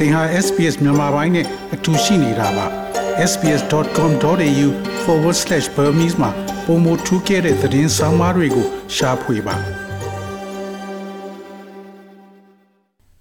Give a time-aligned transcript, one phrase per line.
[0.00, 2.66] သင်ဟာ SPS မြန်မာပိုင်းနဲ့အတူရှိနေတာပါ
[3.30, 6.30] sps.com.au/burmese မှာ
[6.66, 9.56] ပုံမထူးခဲ့တဲ့သတင်းစာမားတွေကိုရှားဖွေပါ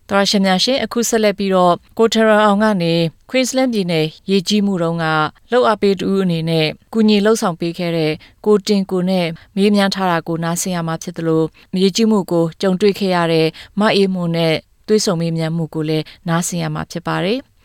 [0.09, 2.93] တရရှင်များရှင်အခုဆက်လက်ပြီးတော့ကိုထရအောင်ကနေ
[3.29, 5.05] Queensland ပြည်နယ်ရေကြီးမှုတုန်းက
[5.51, 8.13] လှုပ်အပ်ပေးတူအနေနဲ့ကုညီလှုပ်ဆောင်ပေးခဲ့တဲ့
[8.45, 11.43] ကိုတင်ကိုနဲ့မေးမြန်းထားတာကိုနားဆင်ရမှာဖြစ်သလို
[11.81, 13.47] ရေကြီးမှုကိုကြုံတွေ့ခဲ့ရတဲ့
[13.79, 14.55] မအေးမှုနဲ့
[14.87, 17.39] တွေးဆုံမေးမြန်းမှုကိုလည်းနားဆင်ရမှာဖြစ်ပါတယ်။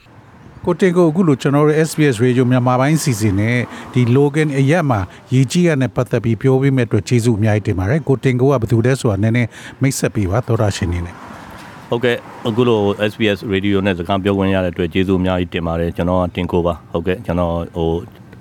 [0.67, 3.57] ကိုတင်ကိုအခုလိုကျွန်တော်တို့ SBS Radio မြန်မာပိုင်းစီစဉ်နဲ့
[3.95, 5.01] ဒီ Logan အရက်မှာ
[5.35, 9.49] ရေကြီးရတဲ့ပတ်သက်ပြီးပြောပေးမဲ့အတွက်ကျေးဇူးအများကြီးတင်ပါတယ်ကိုတင်ကိုကဘယ်သူလဲဆိုတာနည်းနည်း
[9.83, 11.15] မိတ်ဆက်ပေးပါသောတာရှင်နေနဲ့
[11.89, 12.17] ဟုတ်ကဲ့
[12.49, 17.89] အခုလို SBS Radio နဲ့စကားပြောခွင့်ရတဲ့အတွက်ကျေးဇူးအများကြီးတင်ပါတယ်ကျွန်တော်ကတင်ကိုပါဟုတ်ကဲ့ကျွန်တော်ဟို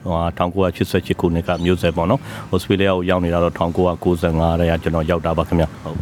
[0.05, 2.21] ဟို1988ခုနှစ်ကမျိုးဆက်ပေါ့နော်
[2.53, 5.97] ဩစတြေးလျကိုရောက်နေတာတော့1995တဲ့ကကျွန်တော်ရောက်တာပါခင်ဗျဟုတ်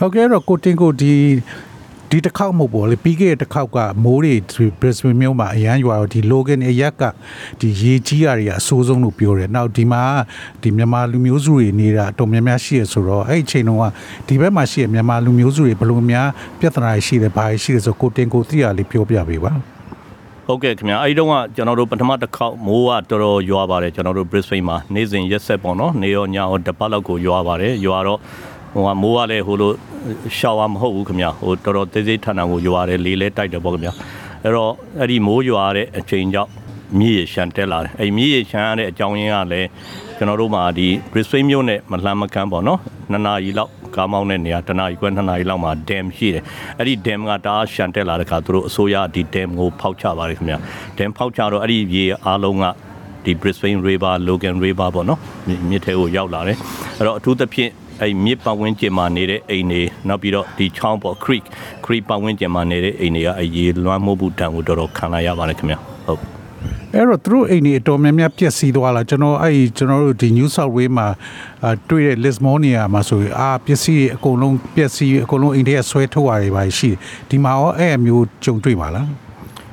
[0.00, 1.14] ဟုတ်ကဲ့အဲ့တော့ကိုတင်ကိုဒီ
[2.12, 4.34] ဒီတစ်ခေါက်မဟုတ်ပေါ့လေပြီးခဲ့တဲ့တစ်ခေါက်ကမိုးတွေ
[4.80, 7.02] Brisbane မြို့မှာအရန်ရွာတော့ဒီ Logan အရက်က
[7.60, 10.02] ဒီရေကြီးရတွေကအဆိုးဆုံးလို့ပြောတယ်။နောက်ဒီမှာ
[10.62, 13.84] ဒီမြန်မာလူမျိုးစုတွေနေတာအတော်များများရှိရဆိုတော့အဲ့ဒီအချိန်တုန်းက
[14.28, 16.28] ဒီဘက်မှာရှိရမြန်မာလူမျိုးစုတွေဘယ်လိုများ
[16.60, 19.54] ပြဿနာတွေရှိတယ်ဘာတွေရှိတယ်ဆိုကိုတင်ကိုသိရလေးပြောပြပေးပါ။
[20.50, 28.18] ဟုတ်ကဲ့ခင်ဗျာအဲဒီတော့ကကျွန်တော်တို့ပထမတစ်ခေါက်မိုးကတော်တော်ရွာပါတယ်ကျွန်တော်တို့ Brisbane မှာနေ့စဉ်ရက်ဆက်ပေါ့နော်နေရောညရောတစ်ပတ်လောက်ကိုရွာပါတယ်ရွာတော့
[28.74, 29.72] ဟိုကမိုးကလည်းဟိုလို
[30.38, 33.92] ရှောက်ဝမဟုတ်ဘူးခင်ဗျာဟိုတော်တော်သေးသေးထန်ထန်ကိုရွာတယ်လေလဲတိုက်တယ်ပေါ့ခင်ဗျာ
[34.42, 36.50] အဲ့တော့အဲ့ဒီမိုးရွာတဲ့အချိန်ကြောင့်
[36.98, 39.68] မြည်ရရှန်တက်လာတယ်အဲ့မြည်ရရှန်ရတဲ့အကြောင်းရင်းကလည်း
[40.16, 46.44] ကျွန်တော်တို့မှာဒီ Brisbane မြို့နဲ့မလှမ်းမကမ်းပေါ့နော်နှစ်နာရီလောက်ကားမောင်းတဲ့နေရာတနာရီခွဲနှစ်နာရီလောက်မှာ dam ရှိတယ်
[46.78, 50.58] အဲ့ဒီ dam ကတအားရှန်တက်လာတဲ့ခါသူတို့အစိုးရဒီ dam ကိုဖောက်ချပါတယ်ခင်ဗျာ
[50.98, 52.64] dam ဖောက်ချတော့အဲ့ဒီရေအားလုံးက
[53.24, 55.20] ဒီ Brisbane River Logan River ပေါ့နော်
[55.70, 56.56] မြစ်ထဲကိုရောက်လာတယ်
[56.96, 57.70] အဲ့တော့အထူးသဖြင့်
[58.02, 61.44] အဲ့မြစ်ပတ်ဝန်းကျင်မှာနေတဲ့အိမ်တွေနောက်ပြီးတော့ဒီချောင်းပေါ့ creek
[61.84, 66.20] creek ပတ်ဝန်းကျင်မှာနေတဲ့အိမ်တွေကအရေလွှမ်းမိုးမှုတန်ကိုတော်တော်ခံလိုက်ရပါတယ်ခင်ဗျာဟုတ်
[66.94, 71.08] အဲ့တော့သူတို့အိမ်တွေအတော်များများပျက်စီးသွားလာကျွန်တော်အဲ့ဒီကျွန်တော်တို့ဒီ New South Wales မှာ
[71.64, 76.98] အာတွေ့တဲ့ Lismonia မှာဆိုရင်အာပစ္စည်းတွေအကုန်လုံးပျက်စီးအကုန်လုံးအိမ်တွေကဆွဲထုတ်ရတယ်ပါရှိတယ်
[77.30, 79.06] ဒီမှာရောအဲ့အမျိုးကြုံတွေ့ပါလား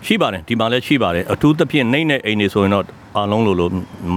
[0.05, 2.85] ရှိပါတယ်ဒီမှာလည်းရှိပါတယ်အထူးသဖြင့်နှိမ့်တဲ့အိမ်တွေဆိုရင်တော့
[3.17, 3.69] အားလုံးလိုလို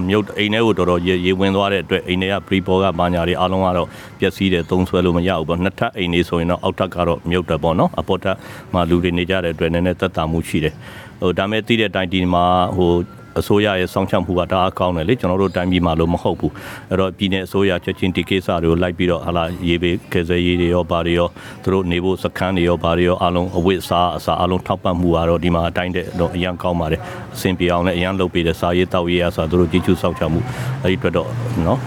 [0.08, 3.88] မြုပ်အိမ်ထဲကိုတော်တော်ရေရေဝင်သွားတဲ့အတွက်အိမ်တွေက pre ပေါ်ကဘာညာတွေအားလုံးကတော့
[4.20, 8.36] ပျက်စီးတယ်သုံးဆွဲလို့မရဘူးပေါ့နှစ်ထပ်အိမ်တွေဆိုရင်တော့အောက်ထပ်ကတော့မြုပ်တယ်ပေါ့နော်အပေါ်ထပ်
[8.74, 10.74] မှာလူတွေနေကြတဲ့အတွက်နည်းနည်းသက်သာမှုရှိတယ်
[11.20, 12.44] ဟိုဒါမဲ့တည်တဲ့အတိုင်းဒီမှာ
[12.76, 12.92] ဟို
[13.40, 16.52] အစိုးရရဲ့စောင့်ရှောက်မှုကတအားကောင်းတယ်လေကျွန်တော်တို့တိုင်းပြည်မှာလို့မဟုတ်ဘူး
[16.90, 21.28] အဲ့တော့ပြည်내အစိုးရချက်ချင်းဒီကိစ္စတွေကိုလိုက်ပြီးတော့ဟာလာရေးပေးကယ်ဆယ်ရေးတွေရောဘာတွေရော
[21.62, 27.00] သူတို့နေဖို့စခန်းတွေရောဘာတွေရောအားလုံးအဝတ်အစားအစားအားလုံးထောက်ပံ့မှုကတော့ဒီမှာအတိုင်းတော့အရန်ကောင်းပါတယ်
[27.34, 30.40] အဆင်ပြေအောင်လည်းအရန်လုပ်ပေးတယ်စားရေးတောက်ရေးအစားသူတို့ကြီးကျူးစောင့်ရှောက်မှု
[30.82, 31.28] အဲ့ဒီအတွက်တော့
[31.66, 31.78] နော်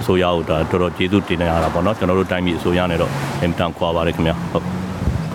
[0.00, 4.85] အစိုးရကိုဒါတော်တော်ကျေးဇူးတင်နေရတာပေါ့နော်ကျွန်တော်တို့တိုင်းပြည်အစိုးရနဲ့တော့အင်တန်ခွာပါတယ်ခင်ဗျာဟုတ်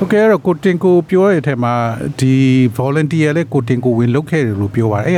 [0.04, 1.74] ဟုတ်ကဲ့အဲ့တော့ကိုတင်ကိုပြောရတဲ့အထက်မှာ
[2.20, 2.34] ဒီ
[2.78, 5.18] volunteer လည်းကိုတင်ကိုဝင်လုပ်ခဲ့တယ်လို့ပြောပါတယ်အဲ့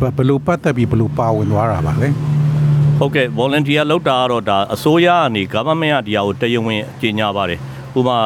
[0.00, 2.08] ဟာဘယ်လိုပတ်သက်ပြီးဘယ်လိုပါဝင်သွားတာပါလဲ
[2.98, 7.60] ဟုတ်ကဲ့ volunteer လောက်တာကတော့ဒါအစိုးရကနေ government ကဒီဟာကိုတရားဝင်ကြီးညာပါတယ်
[7.98, 8.18] ဥပမာ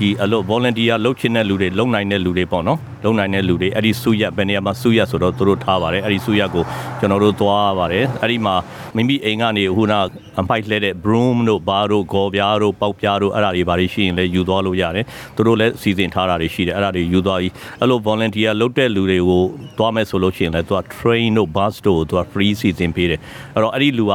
[0.00, 6.64] ဒီအလို့ volunteer လုပ်ချင်တဲ့လူတွေလုံနိုင်တဲ့လူတွေပေါ့နော်လုံနိုင်တဲ့လူတွေအဲ့ဒီစုရက်ဘယ်နေရာမှာစုရက်ဆိုတော့သူတို့ထားပါတယ်အဲ့ဒီစုရက်ကို
[6.98, 8.54] ကျွန်တော်တို့သွားပါတယ်အဲ့ဒီမှာ
[8.96, 9.98] မိမိအိမ်ကနေဟိုနာ
[10.40, 15.04] အမိုက်လှဲတဲ့ broom တို့ဘာတို့ဂေါ်ပြားတို့ပေါက်ပြားတို့အဲ့ဒါတွေဘာတွေရှိရင်လည်းယူသွားလို့ရတယ်
[15.36, 19.42] သူတို့လည်းစီစဉ်ထားတာတွေရှိတယ်အဲ့ဒါတွေယူသွားပြီးအဲ့လို volunteer လုပ်တဲ့လူတွေကို
[19.78, 23.20] သွားမယ်ဆိုလို့ရှိရင်လည်းသူက train တို့ bus တို့သူက free စီစဉ်ပေးတယ်
[23.54, 24.12] အဲ့တော့အဲ့ဒီလူက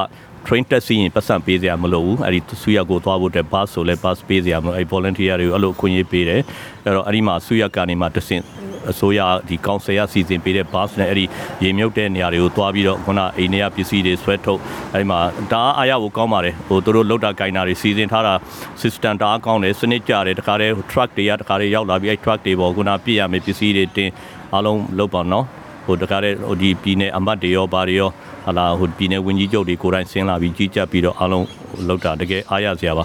[0.47, 6.41] train တက်စီရင်ပတ်စံပေးစရာမလိုဘူးအဲ့ဒီဆူရကိုသွားဖို့အတွက် bus ဆိုလဲ bus ပေးစရာမလိုအဲ့ volunteer တွေကိုအဲ့လိုအခွင့်အရေးပေးတယ်
[6.85, 8.43] အဲ့တော့အဲ့ဒီမှာဆူရကနေမှတဆင့်
[8.91, 11.25] အစိုးရဒီကောင်ဆယ်ရစီစဉ်ပေးတဲ့ bus နဲ့အဲ့ဒီ
[11.63, 14.59] ရေမြုပ်တဲ့နေရာတွေကိုသွားပြီးတော့ခုနအိမ်ထဲကပစ္စည်းတွေဆွဲထုတ်
[14.93, 15.19] အဲ့ဒီမှာ
[15.51, 18.33] ဒါအားအားရဖို့ကောင်းပါတယ်ဟိုသူတို့လောက်တာဂိုင်နာတွေစီစဉ်ထားတာ
[18.81, 24.09] system တအားကောင်းတယ်စနစ်ကြတယ်တခါတည်း truck တွေကတခါတည်းရောက်လာပြီးအဲ့ truck တွေပေါ်ခုနပြည့်ရမယ့်ပစ္စည်းတွေတင်
[24.53, 25.45] အားလုံးလုပ်ပါနော်
[25.85, 28.09] ဟိုတကားတဲ့ဟိုဒီပြည်နယ်အမတ်တွေရောဘာတွေရော
[28.45, 31.47] ဟာလာဟိုပြည်နယ်ဝင်ကြီးချုပ်တွေကိုယ်တိုင်ဆင်းလာပြီးကြီးကြပ်ပြီးတော့အားလုံး
[31.88, 33.03] လောက်တာတကယ်အားရစရာပါ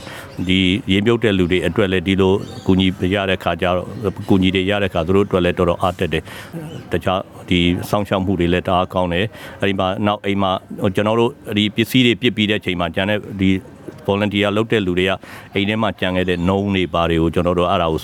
[0.49, 0.59] ဒီ
[0.93, 2.32] ရေမြုပ်တဲ့လူတွေအတွက်လည်းဒီလို
[2.67, 3.87] ကူညီရတဲ့ခါကျတော့
[4.29, 6.23] ကူညီတွေရတဲ့ခါသူတို့အတွက်လည်းတော်တော်အားတက်တယ်
[6.93, 7.58] တခြားဒီ
[7.91, 9.26] စောင့်ရှောက်မှုတွေလည်းတအားကောင်းတယ်
[9.61, 10.50] အဲဒီမှာနောက်အိမ်မှာ
[10.94, 13.50] ကျွန်တော်တို့ဒီပစ္စည်းတွေပြစ်ပြီးတဲ့ချိန်မှာကျန်တဲ့ဒီ
[14.06, 15.12] volunteer လုပ်တဲ့လူတွေက
[15.55, 18.03] အိမ်ထဲမှာကြံခဲ့တဲ့နှုံးတွေဘာတွေကိုကျွန်တော်တို့အဲ့ဒါကို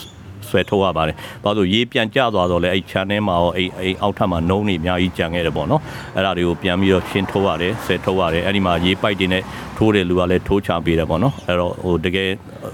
[0.49, 5.81] ဆွဲထုတ်ရပါတယ်။ဘာလို့ရေပြန်ကျသွားတော့လဲအဲ့ channel မှာရောအဲ့အဲ့အောက်ထပ်မှာနှုံးနေအများကြီးကြံခဲ့တယ်ပေါ့နော်။
[6.17, 9.43] အဲ့ဒါတွေကိုပြန်ပြီးတော့ရှင်းထုတ်ရတယ်ဆွဲထုတ်ရတယ်။အဲ့ဒီမှာရေပိုက်တွေနဲ့
[9.76, 12.29] ထိုးတဲ့လူကလည်းထိုးချပေးတယ်ပေါ့နော်။အဲ့တော့ဟိုတကယ်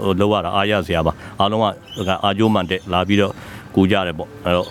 [0.04, 1.64] ဟိုလောက်ရတာအားရစရာပါ။အားလုံးက
[2.24, 3.32] အာကြိုးမှန်တဲ့လာပြီးတော့
[3.74, 4.68] ကူကြတယ်ပေါ့။အဲ့တော့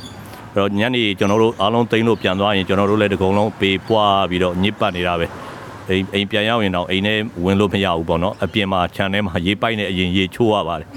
[0.53, 5.27] အဲ့တော့ညနေကျွန်တော်တို့အားလုံးသိမ်းလို့ပြန်သွားရင်ကျွန်တော်တို့လည်းတကုံလုံးပေးပွားပြီးတော့ညစ်ပတ်နေတာပဲ
[5.89, 7.13] အိမ်အိမ်ပြန်ရောက်ရင်တော့အိမ်ထဲ
[7.43, 10.87] ဝင်လို့မရဘူးပေါ့နော်အပြင်မှာခြံထဲမှာရေပိုက်နေအရင်ရေချိုးရပါတယ်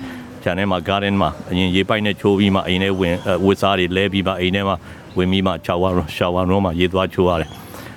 [0.44, 4.76] ခြံထဲမှာ garden မှာအရင်ရေပိုက်နဲ့ချိုးပြီးမှအိမ်ထဲဝင်ဝစ်စားတွေလဲပြီးမှအိမ်ထဲမှာ
[5.18, 7.50] ဝင်ပြီးမှရှာဝါရှာဝါရုံးမှာရေသွားချိုးရတယ်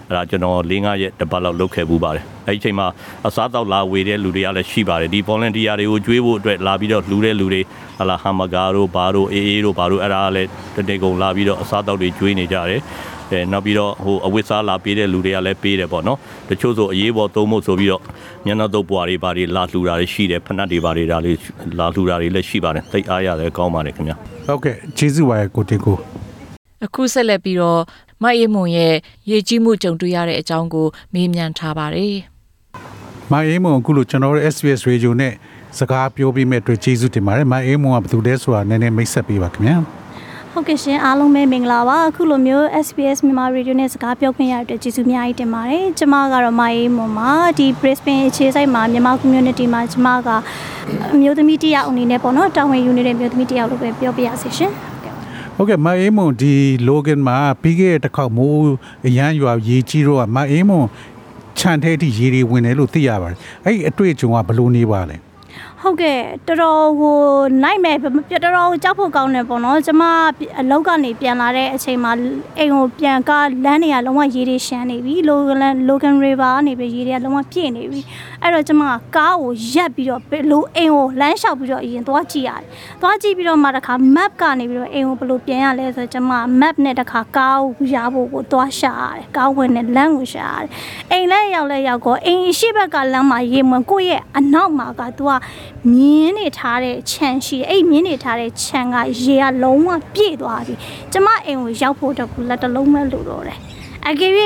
[0.09, 2.87] အဲ့ဒါကျွန်တော်၄၅ရက်တစ်ပတ်လောက်လုပ်ခဲ့ပူပါတယ်အဲ့ဒီအချိန်မှာ
[3.27, 7.61] အစားတောက်လာဝေတဲ့လူတွေကလည်းရှိပါတယ်ဒီ volunteer တွေကိုကျွေးဖို့အတွက်လာပြီးတော့လှူတဲ့လူတွေ
[7.97, 12.81] ဟလာဟမ်ဘာဂါတို့ဘာတို့အေးအေးတို့ဘာတို့အဲ့ဒါလည်းတနေ့ကုန်လာပြီးတော့အစားတောက်တွေကျွေးနေကြတယ်
[13.31, 16.17] အဲနောက်ပြီးတော့ဟိုအဝတ်စားလာပေးတဲ့လူတွေကလည်းပေးတယ်ပေါ့နော်
[16.49, 18.01] တချို့ဆိုအရေးပေါ်သုံးဖို့ဆိုပြီးတော့
[18.45, 21.37] ညနေတော့ပွားတွေဘာတွေလာလှူတာတွေရှိတယ်ဖနက်တွေဘာတွေဒါလေး
[21.79, 24.15] လာလှူတာတွေလည်းရှိပါတယ်သိအားရတယ်ကောင်းပါတယ်ခင်ဗျာ
[24.47, 25.97] ဟုတ်ကဲ့ကျေးဇူးပါရကိုတင်ကို
[26.85, 27.81] အခုဆက်လက်ပြီးတော့
[28.23, 28.93] မအေးမွန်ရဲ့
[29.31, 32.15] ရေကြီးမှုကြုံတွေ့ရတဲ့အကြောင်းကိုမေးမြန်းထားပါတယ်
[33.31, 35.33] မအေးမွန်အခုလိုကျွန်တော်တို့ SBS Radio နဲ့
[35.79, 39.77] စကားပြောပြီးမဲ့အတွက်ကျေးဇူးတင်ပါတယ်မအေးမွန်ကဘယ်သူလဲဆိုတာနည်းနည်းမိတ်ဆက်ပေးပါခင်ဗျာ
[40.57, 50.29] ဟုတ်ကဲ့ရှင်အားလုံးပဲမင်္ဂလာပါအခုလိုမျိုး SBS မြန်မာရေဒီယိုနဲ့စကားပြောခွင့်ရတဲ့အတွက်ကျေးဇူးအများကြီးတင်ပါတယ်ကျမကတော့မအေးမွန်ပါဒီ Brisbane အခြေစိုက်မှာမြန်မာ community မှာကျမက
[51.13, 54.71] အမျိုးသမီးတစ်ယောက်အနေနဲ့ပေါ့နော်တာဝန်ယူနေတဲ့အမျိုးသမီးတစ်ယောက်လို့ပဲပြောပြရစီရှင်
[55.55, 56.53] ဟုတ်ကဲ့ဟုတ်ကဲ့မအေးမွန်ဒီ
[56.87, 58.61] Logan မှာပြီးခဲ့တဲ့တစ်ခေါက်မိုး
[59.07, 60.85] အရန်ရွာရေကြီးတော့မအေးမွန်
[61.59, 65.17] ခြံထဲအထိရေတွေဝင်တယ်လို့သိရပါတယ်အဲ့ဒီအတွေ့အကြုံကဘယ်လိုနေပါလဲ
[65.81, 67.19] ဟုတ်ကဲ့တော်တော်ကို
[67.63, 70.03] နိုင်မဲ့တော်တော်ကိုကြောက်ဖို့ကောင်းတယ်ပေါ့နော်ကျမ
[70.59, 72.11] အလောက်ကနေပြန်လာတဲ့အချိန်မှာ
[72.59, 73.31] အိမ်ကိုပြန်က
[73.65, 78.01] လမ်းတွေကလုံးဝရေတွေရှမ်းနေပြီလိုဂန်လိုဂန်ရီဗာကနေပြီးရေတွေကလုံးဝပြည့်နေပြီ
[78.41, 78.83] အဲ့တော့ကျမ
[79.15, 82.67] ကားကိုရက်ပြီးတော့လိုအိမ်ကိုလမ်းလျှောက်ပြီးတော့အရင်သွားကြည့်ရတယ်
[83.01, 86.31] သွားကြည့်ပြီးတော့မှတခါ map ကနေပြီးတော့အိမ်ကိုဘယ်လိုပြန်ရလဲဆိုတော့ကျမ
[86.61, 90.69] map နဲ့တခါကားကိုရဖို့ကိုသွားရှာရတယ်ကားဝင်နဲ့လမ်းကိုရှာရတယ်
[91.11, 95.31] အိမ်လဲရောက်လဲရောက်တော့အိမ်ရှိဘက်ကလမ်းမှာရေမွန်ကိုယ့်ရဲ့အနောက်မှာကသူက
[95.91, 100.73] မြင်းနေထားတဲ့ခြံရှိတယ်အဲ့မြင်းနေထားတဲ့ခြံကရေကလုံးဝပြည့်သွားပြီ
[101.13, 103.57] ကျမအိမ်ကိုရောက်ဖို့တော့လက်တလုံးမဲ့လို့တော့တယ်
[104.07, 104.31] အကယ်၍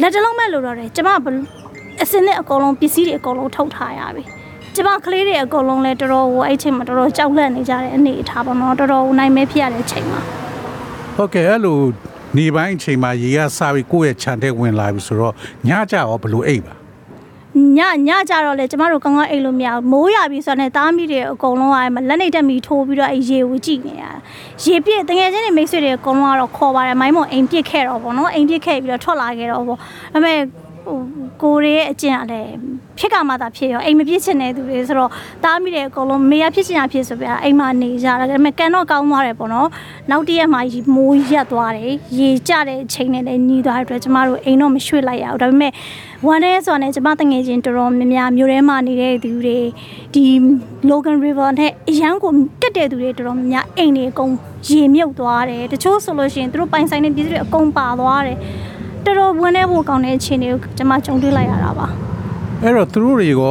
[0.00, 1.08] လက်တလုံးမဲ့လို့တော့တယ်ကျမ
[2.02, 4.24] အစင်းနဲ့အကုန်လုံးပစ္စည်းတွေအကုန်လုံးထုတ်ထားရပြီ
[4.74, 10.20] ကျမကလေးတွေအကုန်လုံးလဲတော်တော်ဟိုအဲ့ချိန်မှာတော်တော်ကြောက်လန့်နေကြတဲ့အနေအထားပေါ့နော်တော်တော်နိုင်မဲဖြစ်ရတဲ့အချိန်မှာ
[11.16, 11.78] ဟုတ်ကဲ့အဲ့လို
[12.36, 15.34] နေပိုင်းအချိန်မှာရေကစားပြီးကိုယ့်ရဲ့ခြံထဲဝင်လာပြီဆိုတော့
[15.68, 16.81] ညကြရောဘယ်လိုအိပ်ပါ
[17.78, 24.12] ညညကြတော့လေကျမတို့ကောင်းကောင်းအိတ်လို့မရဘူးမိုးရပြီဆိုတော့ねတားမိတွေအကုန်လုံးကလက်နေတက်မီထိုးပြီးတော့အဲရေကိုကြည့်နေရတာ
[24.64, 29.78] ရေပြည့်တကယ်ချင်းနေမိတ်ဆွေတွေအကုန်လုံးကတော့ခေါ်ပါတယ်မိုင်းမုံအိမ်ပြစ်ခဲ့တော့ဗောနော်အိမ်ပြစ်ခဲ့ပြီးတော့ထွက်လာခဲ့တော့ဗောဒါ
[30.12, 30.38] ပေမဲ့
[30.84, 30.98] ဟို
[31.42, 32.52] ကိုရဲအကျင့်ကလည်း
[32.98, 35.10] ဖြစ်ကမှသာဖြစ်ရောအိမ်မပြစ်ချင်တဲ့သူတွေဆိုတော့
[35.44, 39.68] တားမိတယ်အကုန်လုံးမေရဖြစ်ချင်တာဖြစ်ဆိုပြအိမ်မှာနေကြတာဒါပေမဲ့ကန်တော့ကောင်းသွားတယ်ပေါ့နော်
[40.10, 40.58] နောက်တရက်မှ
[40.94, 45.72] မိုးရက်သွားတယ်ရေကျတဲ့အချိန်နဲ့လည်းညီးသွားတဲ့အတွက်ကျမတို့အိမ်တော့မရွှေ့လိုက်ရဘူးဒါပေမဲ့
[46.26, 49.58] ဝမ်းရဲဆိုတော့လည်းကျမတငယ်ချင်းတော်တော်များများမြို့ထဲမှာနေတဲ့သူတွေ
[50.14, 50.24] ဒီ
[50.90, 54.32] Logan River နဲ့အရန်ကိုတက်တဲ့သူတွေတော်တော်များများအိမ်တွေအကုန်
[54.68, 58.38] ရေမြုပ်သွားတယ်တချို့ဆိုလို့ရှိရင်သူတို့ပိုင်ဆိုင်တဲ့ပြည်သူတွေအကုန်ပါသွားတယ်
[59.06, 61.86] တော်တော်ဝမ်းနေဖို့ကောင်းတဲ့အခြေအနေကိုကျမကြုံတွေ့လိုက်ရတာပါ
[62.62, 63.42] အဲ့တော့သူတို့တွေက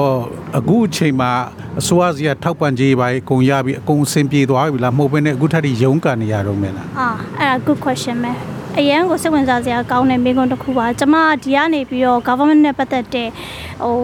[0.57, 1.31] အခုအချိန်မှာ
[1.80, 7.09] အစိုးရစီကထောက်ပံ့ကြေးပါအကုန်ရပြီးအကုန်အဆင်ပြေသွားပြီလားမဟုတ်ဘဲနဲ့အခုထပ်ထိရုန်းကန်နေရတော့မယ်လားအာ
[7.39, 8.31] အဲ့ဒါ good question ပဲ
[8.79, 13.29] အရန်ကိုစိတ်ဝင်စားစရာကောင်းတဲ့မိကုန်းတစ်ခုပါကျမဒီကနေပြီးတော့ government နဲ့ပတ်သက်တဲ့
[13.83, 13.95] ဟို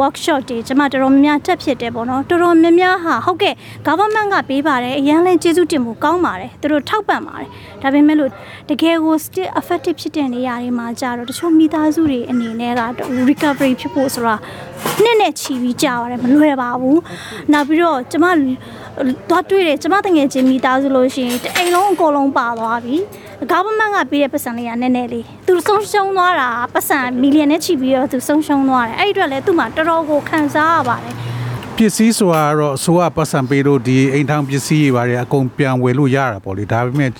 [0.00, 3.54] workshop တွေကျမတော်တော်များများတက်ဖြစ်တယ်ပေါ့နော်တော်တော်များများဟာဟုတ်ကဲ့
[3.86, 7.48] government ကပေးပါတယ်အရန်လဲကျေးဇူးတင်ဖို့ကောင်းပါတယ်သူတို့ထောက်ပံ့ပါတယ်
[7.82, 8.30] ဒါပေမဲ့လို့
[8.70, 12.82] တကယ်ကို still effective ဖြစ်တဲ့နေရာတွေမှာကြာတော့တချို့မိသားစုတွေအနေနဲ့က
[13.28, 14.34] recovery ဖြစ်ဖို့ဆိုတာ
[15.02, 17.00] နှစ်နဲ့ချီပြီးကြာပါတယ်မလွယ်ပါဘူး
[17.52, 18.26] နောက်ပြီးတော့ကျမ
[19.28, 22.96] သွားတွေ့တယ်ကျမတငယ်ချင်းမိသားစုလို့ရှိရင်တအိမ်လုံးအကုန်လုံးပါသွားပြီ
[23.52, 31.14] government ကပေးတဲ့ပတ်စံလေးကနည်းနည်းလေးသူဆုံးရှုံးသွားတာပတ်စံမီလီယံနဲ့ချီပြီးတော့သူဆုံးရှုံးသွားတယ်အဲ့ဒီအတွက်လည်းသူ့မှာတော်တော်ကိုခံစားရပါတယ်
[31.76, 37.10] ပစ္စည်းဆိုတာကတော့အစိုးရပတ်စံပေးလို့ဒီအိမ်ထောင်ပစ္စည်းတွေပါတယ်အကုန်ပြန်ဝယ်လို့ရတာပေါ့လေဒါပေမဲ့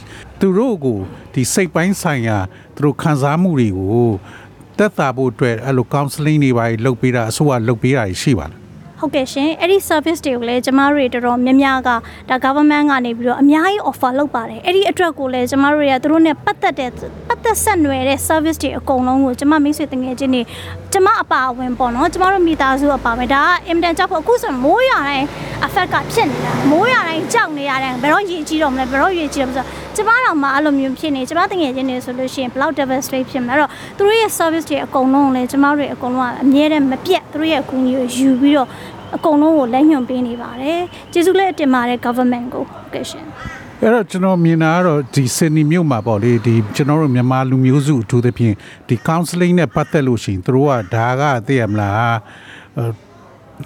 [0.40, 0.98] သူတို့ကို
[1.34, 2.38] ဒီစိတ်ပိုင်းဆိုင်ရာ
[2.76, 4.08] သူတို့ခံစားမှုတွေကို
[4.78, 8.63] တက်တာဖို့အတွက်အဲ့လို counseling တွေပါလုပ်ပေးတာအစိုးရလုပ်ပေးတာရှိပါလား
[9.00, 11.90] ဟုတ်ကဲ့ရှင်အဲ့ဒီ service တွေကိုလည်းကျမတို့တွေတော်တော်များများက
[12.28, 16.90] ဒါ government ကနေပြီးတော့အများကြီး offer လုပ်ပါတယ်အဲ့ဒီအတွက်ကိုလည်းကျမတို့တွေကသူတို့နဲ့ပတ်သက်တဲ့
[17.28, 20.42] ပတ်သက်ဆက်နွယ်တဲ့ service တွေအကုန်လုံးကိုကျမမိတ်ဆွေတငယ်ချင်းတွေ
[20.92, 25.26] ကျမအပါအဝင်ပေါ့နော်ကျမတို့မိသားစုအပါအဝင်ဒါကအင်မတန်ကြောက်ဖို့အခုဆိုမိုးရွာတိုင်း
[25.64, 38.68] effect ကဖြစ်နေတာမိုးရွာတိုင်းကြောက်နေရတယ်ဘယ်တော့ရေကြီးတော့မလဲဘယ်တော့ရေကြီးတော့မလဲဆိုတော့ကျမတို့မှအဲ့လိုမျိုးဖြစ်နေကျမတငယ်ချင်းတွေဆိုလို့ရှိရင်ဘယ်လောက် devastate ဖြစ်မလဲအဲ့တော့သူတို့ရဲ့ service တွေအကုန်လုံးကိုလည်းကျမတို့တွေအကုန်လုံးကအမြဲတမ်းမပြတ်သူတို့ရဲ့အကူအညီကိုယူပြီးတော့
[39.16, 40.80] အကုန်လုံးကိုလက်ညွှန်ပေးနေပါတယ်
[41.12, 43.26] ကျေးဇူးလည်းအတင်ပါတယ် government ကိုဟုတ်ကဲ့ရှင်
[43.80, 48.54] အဲ့တော့ကျွန်တော်မြင်တာကတော့ဒီစင်နီမြို့မှာပေါ့လေဒီကျွန်တော်တို့မြန်မာလူမျိုးစုအထူးသဖြင့်
[48.88, 52.16] ဒီ counseling နဲ့ပတ်သက်လို့ရှိရင်သူတို့ကဒါကသိရမလား
[52.78, 53.03] အဲ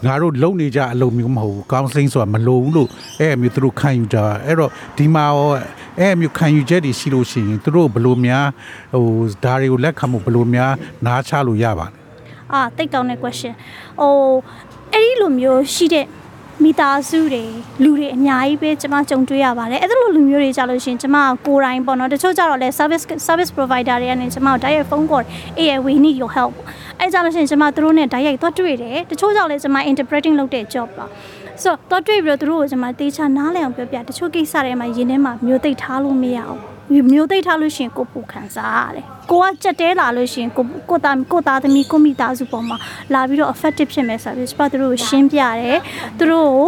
[0.07, 2.89] ငါတို့လုံနေကြအလုပ်မျိုးမဟုတ်ဘူး counseling ဆိုတာမလိုဘူးလို့
[3.21, 5.51] အဲ့အမျိုးသူတို့ခံယူကြတာအဲ့တော့ဒီမှာရော
[5.99, 8.47] အဲ့အမျိုးခံယူချက်တွေရှိလို့ရှိရင်သူတို့ဘယ်လိုများ
[8.93, 9.05] ဟို
[9.45, 10.73] ဒါတွေကိုလက်ခံမှုဘယ်လိုများ
[11.07, 11.93] နားချလို့ရပါလဲ
[12.53, 13.53] အာတိတ်ကောင်းတဲ့ question
[14.01, 14.13] ဟို
[14.93, 16.07] အဲ့ဒီလိုမျိုးရှိတဲ့
[16.65, 17.45] မိသားစုတွေ
[17.83, 25.25] လူတွေအများကြီးပဲကျမကြုံတွေ့ရပါတယ်အဲ့ဒါလိုလူမျိုးတွေကြလို့ရှရင်ကျမကိုယ်တိုင်ပေါ့နော်တချို့ကြတော့လဲ service service provider တွေကနေကျမတို့ direct phone call
[25.59, 26.55] အေး we need your help
[26.99, 31.07] အဲ့ကြလို့ရှရင်ကျမတို့နဲ့ direct သွားတွေ့တယ်တချို့ကြောင့်လဲကျမ interpreting လုပ်တဲ့ job ပါ
[31.63, 36.78] ဆိုတော့တွေ့ပြီးတော့သူတို့ကိုကျွန်မတေးချနားလည်အောင်ပြောပြတချို့ကိစ္စတွေမှာရင်းထဲမှာမျိုးသိပ်ထားလို့မရအောင်
[37.11, 42.77] မျိုးသိပ်ထားလို့ရှရင်ကိုပူခံစားရတယ်ကိုကကြက်တဲလာလို့ရှရင်ကိုကိုသားကိုသားသမီးကိုမိသားစုပေါ်မှာ
[43.15, 45.79] လာပြီးတော့ effective ဖြစ်မယ်ဆိုပြီးကျွန်မတို့ကိုရှင်းပြတယ်
[46.19, 46.67] သူတို့ကို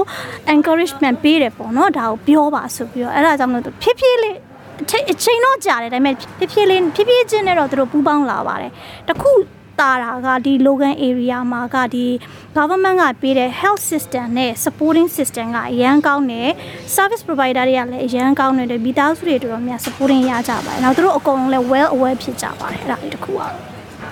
[0.55, 4.37] encouragement ပေးတယ်ပေါ့နော်ဒါကိုပြောပါဆိုပြီးတော့အဲ့ဒါကြောင့်မလို့ဖြည်းဖြည်းလေး
[5.13, 8.73] အချိန်တော့ကြာတယ်ဒါပေမဲ့ဖြည်းဖြည်းလေးဖြည်းဖြည်းချင်းနဲ့တော့သူတို့ပူးပေါင်းလာပါတယ်
[9.09, 9.31] တခု
[9.81, 12.07] တာတာကဒီ Logan area မှာကဒီ
[12.57, 16.51] government ကပေးတဲ့ health system နဲ့ supporting system ကအရန်ကောင်းတယ်
[16.97, 23.49] service provider တွေကလည်းအရန်ကောင်းတယ်မိသားစုတွေတော်တော်များ supporting ရကြပါတယ်နောက်သူတို့အကုန်လုံးလည်း well aware ဖြစ်ကြပါတယ်အဲ့ဒါလေးတစ်ခုပါ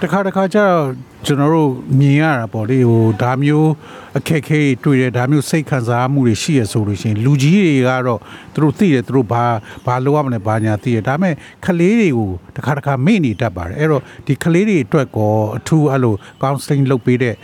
[0.02, 0.82] တခါတခါကျတော့
[1.26, 3.70] ကျွန်တော်တို့မြင်ရတာပေါ့လေဟိုဒါမျိုး
[4.18, 8.20] အခက်အခဲတွေတွေ့တယ်ဒါမျိုးစိတ်ခံစားမှုတွေရှိရဆိုလို့ရှိရင်လူကြီးတွေကတော့
[8.54, 9.44] သူတို့သိတယ်သူတို့ဘာ
[9.86, 17.34] ဘာလုပ်ရမလဲဘာညာသိတယ်ဒါပေမဲ့ကလေးတွေကိုတခါတခါမေ့နေတတ်ပါတယ်အဲ့တော့ဒီကလေးတွေအတွက်ကောအထူးအဲ့လို counseling လုပ်ပေးတဲ့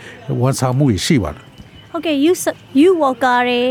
[0.41, 1.45] ဝန်ဆောင်မှုတွေရှိပါလား
[1.91, 2.33] ဟုတ်ကဲ့ you
[2.81, 3.61] you worker တွေ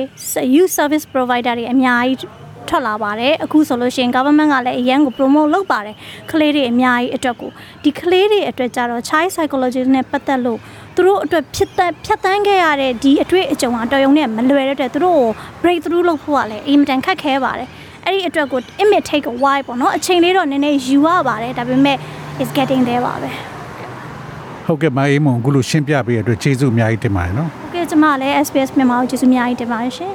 [0.56, 5.96] you service provider တွေအများကြီး ထွက်လာပါတယ်အခုဆိုလို့ရှိရင် government ကလည်းအရန်ကို promote လုပ်ပါတယ်
[6.30, 7.50] ကလေးတွေအများကြီးအတွက်ကို
[7.82, 10.58] ဒီကလေးတွေအတွက်ကြတော့ child psychology နဲ့ပတ်သက်လို့
[10.94, 15.30] သူတို့အတွက်ဖြစ်သက်ဖြတ်တန်းခဲ့ရတဲ့ဒီအတွေ့အကြုံအတော်ရုံနဲ့မလွယ်တဲ့အတွက်သူတို့ကို
[15.62, 17.68] break through လုပ်ဖို့ကလည်းအင်မတန်ခက်ခဲပါတယ်
[18.04, 21.96] အဲ့ဒီအတွက်ကို it may take a while ပေါ့နော်အချိန်လေးတော့နည်းနည်းယူရပါတယ်ဒါပေမဲ့
[22.42, 23.30] is getting there ပါပဲ
[24.66, 30.14] ဟုတ်ကဲ့မအေးမုံအခုလိုရှင်းပြပေးရတဲ့အတွက်ကျေးဇူးအများကြီးတင်ပါတယ်နော်ဟုတ်ကဲ့ကျမလည်း SPS မြန်မာကိုကျေးဇူးအများကြီးတင်ပါတယ်ရှင်